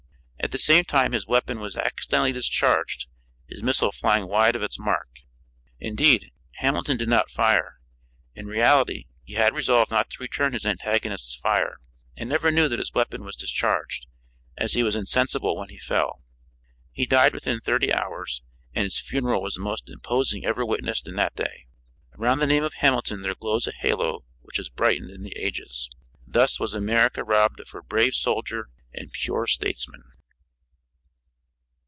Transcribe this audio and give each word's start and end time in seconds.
At 0.43 0.51
the 0.51 0.57
same 0.57 0.85
time 0.85 1.11
his 1.11 1.27
weapon 1.27 1.59
was 1.59 1.77
accidentally 1.77 2.31
discharged, 2.31 3.05
his 3.45 3.61
missile 3.61 3.91
flying 3.91 4.27
wide 4.27 4.55
of 4.55 4.63
its 4.63 4.79
mark. 4.79 5.19
Indeed, 5.79 6.31
Hamilton 6.55 6.97
did 6.97 7.07
not 7.09 7.29
fire; 7.29 7.79
in 8.33 8.47
reality, 8.47 9.05
he 9.23 9.33
had 9.35 9.53
resolved 9.53 9.91
not 9.91 10.09
to 10.09 10.17
return 10.21 10.53
his 10.53 10.65
antagonist's 10.65 11.35
fire, 11.35 11.77
and 12.17 12.27
never 12.27 12.49
knew 12.49 12.67
that 12.69 12.79
his 12.79 12.91
weapon 12.91 13.23
was 13.23 13.35
discharged, 13.35 14.07
as 14.57 14.73
he 14.73 14.81
was 14.81 14.95
insensible 14.95 15.55
when 15.55 15.69
he 15.69 15.77
fell. 15.77 16.23
He 16.91 17.05
died 17.05 17.33
within 17.35 17.59
thirty 17.59 17.93
hours, 17.93 18.41
and 18.73 18.85
his 18.85 18.99
funeral 18.99 19.43
was 19.43 19.53
the 19.53 19.61
most 19.61 19.89
imposing 19.89 20.43
ever 20.43 20.65
witnessed 20.65 21.07
in 21.07 21.15
that 21.17 21.35
day. 21.35 21.67
Around 22.17 22.39
the 22.39 22.47
name 22.47 22.63
of 22.63 22.73
Hamilton 22.73 23.21
there 23.21 23.35
glows 23.35 23.67
a 23.67 23.71
halo 23.73 24.25
which 24.41 24.57
has 24.57 24.69
brightened 24.69 25.11
in 25.11 25.21
the 25.21 25.37
ages. 25.37 25.87
Thus 26.25 26.59
was 26.59 26.73
America 26.73 27.23
robbed 27.23 27.59
of 27.59 27.69
her 27.69 27.83
brave 27.83 28.15
soldier 28.15 28.69
and 28.91 29.11
pure 29.13 29.45
statesman. 29.45 30.01